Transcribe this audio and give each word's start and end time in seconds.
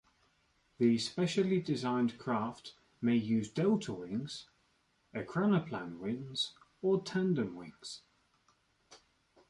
These 0.79 1.07
specially 1.11 1.61
designed 1.61 2.17
craft 2.17 2.73
may 3.03 3.15
use 3.15 3.51
delta 3.51 3.93
wings, 3.93 4.47
ekranoplan 5.13 5.99
wings 5.99 6.53
or 6.81 7.03
tandem 7.03 7.55
wings. 7.55 8.01